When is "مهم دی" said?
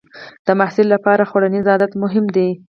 2.03-2.49